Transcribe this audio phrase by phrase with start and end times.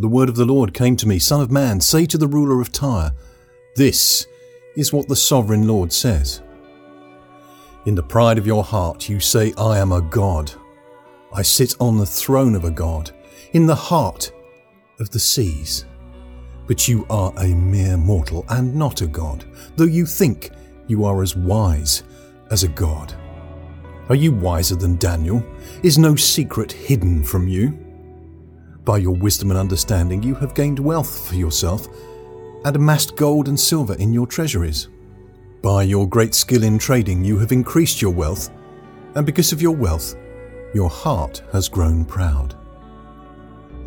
[0.00, 2.62] The word of the Lord came to me, Son of man, say to the ruler
[2.62, 3.12] of Tyre,
[3.76, 4.26] This
[4.74, 6.40] is what the sovereign Lord says.
[7.84, 10.52] In the pride of your heart, you say, I am a God.
[11.34, 13.10] I sit on the throne of a God,
[13.52, 14.32] in the heart
[15.00, 15.84] of the seas.
[16.66, 19.44] But you are a mere mortal and not a God,
[19.76, 20.48] though you think
[20.86, 22.04] you are as wise
[22.50, 23.12] as a God.
[24.08, 25.44] Are you wiser than Daniel?
[25.82, 27.89] Is no secret hidden from you?
[28.90, 31.86] By your wisdom and understanding, you have gained wealth for yourself
[32.64, 34.88] and amassed gold and silver in your treasuries.
[35.62, 38.50] By your great skill in trading, you have increased your wealth,
[39.14, 40.16] and because of your wealth,
[40.74, 42.56] your heart has grown proud.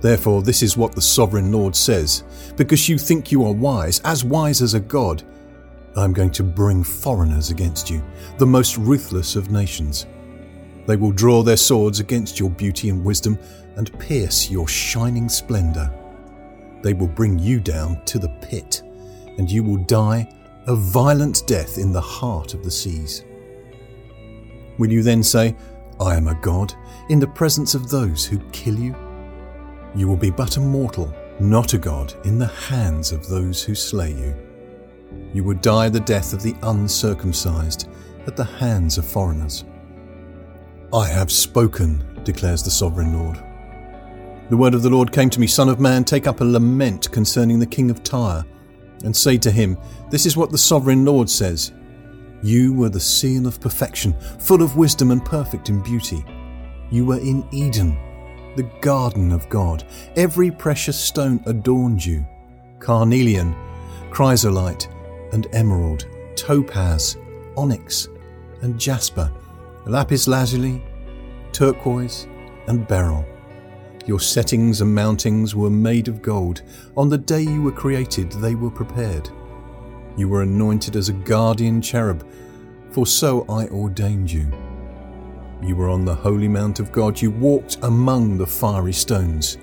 [0.00, 2.22] Therefore, this is what the sovereign Lord says
[2.56, 5.24] Because you think you are wise, as wise as a god,
[5.96, 8.04] I am going to bring foreigners against you,
[8.38, 10.06] the most ruthless of nations.
[10.86, 13.38] They will draw their swords against your beauty and wisdom
[13.76, 15.90] and pierce your shining splendour.
[16.82, 18.82] They will bring you down to the pit,
[19.38, 20.28] and you will die
[20.66, 23.24] a violent death in the heart of the seas.
[24.78, 25.56] Will you then say,
[26.00, 26.74] I am a god,
[27.08, 28.94] in the presence of those who kill you?
[29.94, 33.74] You will be but a mortal, not a god, in the hands of those who
[33.74, 34.34] slay you.
[35.32, 37.88] You would die the death of the uncircumcised
[38.26, 39.64] at the hands of foreigners.
[40.94, 43.42] I have spoken, declares the sovereign Lord.
[44.50, 47.10] The word of the Lord came to me, Son of man, take up a lament
[47.10, 48.44] concerning the king of Tyre,
[49.02, 49.78] and say to him,
[50.10, 51.72] This is what the sovereign Lord says
[52.42, 56.26] You were the seal of perfection, full of wisdom and perfect in beauty.
[56.90, 57.96] You were in Eden,
[58.56, 59.84] the garden of God.
[60.16, 62.26] Every precious stone adorned you
[62.80, 63.56] carnelian,
[64.10, 64.88] chrysolite,
[65.32, 67.16] and emerald, topaz,
[67.56, 68.08] onyx,
[68.60, 69.32] and jasper,
[69.86, 70.82] lapis lazuli,
[71.52, 72.26] turquoise,
[72.68, 73.24] and beryl.
[74.06, 76.62] Your settings and mountings were made of gold.
[76.96, 79.28] On the day you were created, they were prepared.
[80.16, 82.26] You were anointed as a guardian cherub,
[82.90, 84.46] for so I ordained you.
[85.62, 87.20] You were on the holy mount of God.
[87.20, 89.58] You walked among the fiery stones.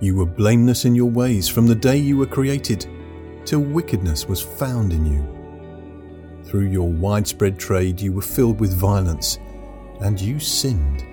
[0.00, 2.86] You were blameless in your ways from the day you were created
[3.44, 5.37] till wickedness was found in you.
[6.48, 9.38] Through your widespread trade, you were filled with violence,
[10.00, 11.04] and you sinned.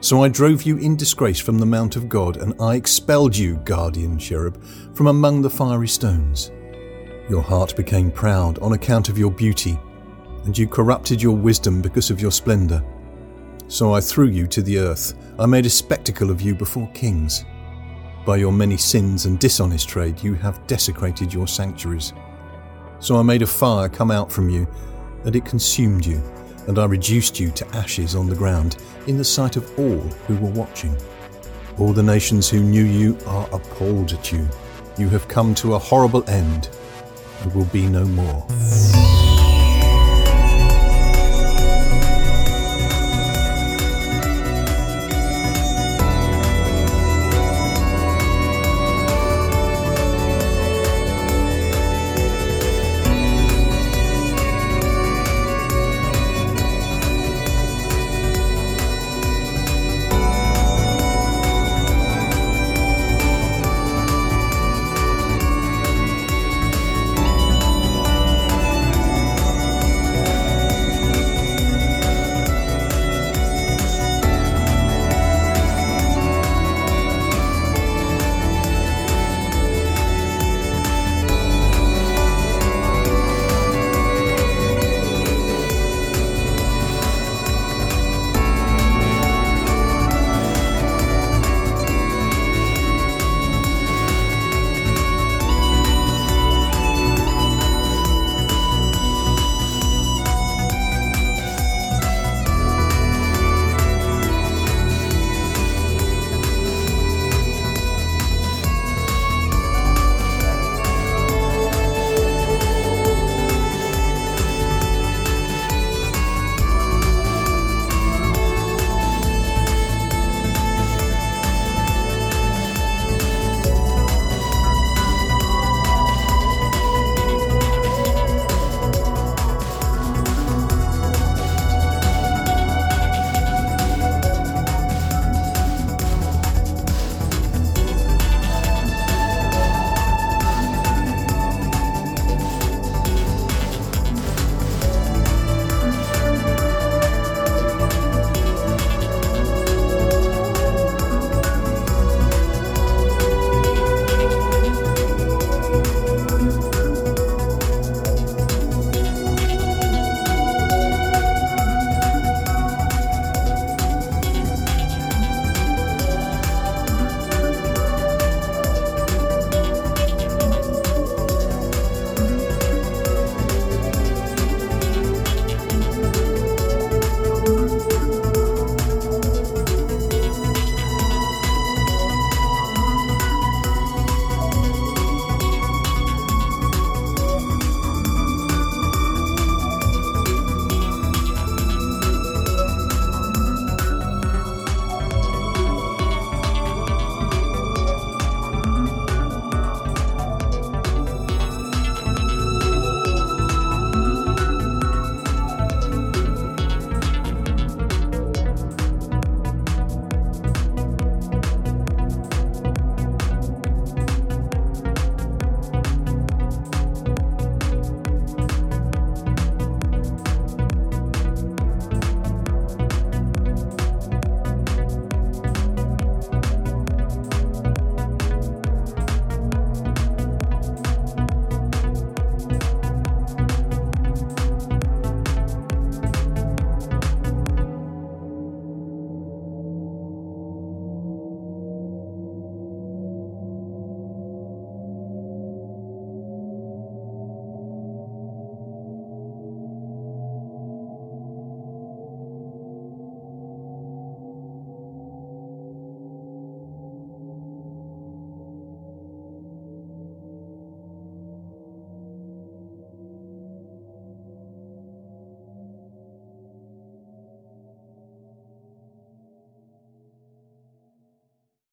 [0.00, 3.56] So I drove you in disgrace from the mount of God, and I expelled you,
[3.64, 6.50] guardian cherub, from among the fiery stones.
[7.28, 9.78] Your heart became proud on account of your beauty,
[10.44, 12.82] and you corrupted your wisdom because of your splendour.
[13.68, 15.12] So I threw you to the earth.
[15.38, 17.44] I made a spectacle of you before kings.
[18.24, 22.14] By your many sins and dishonest trade, you have desecrated your sanctuaries.
[23.02, 24.66] So I made a fire come out from you,
[25.24, 26.22] and it consumed you
[26.66, 28.76] and I reduced you to ashes on the ground
[29.06, 30.96] in the sight of all who were watching.
[31.78, 34.48] All the nations who knew you are appalled at you.
[34.98, 36.68] You have come to a horrible end
[37.40, 38.46] and will be no more.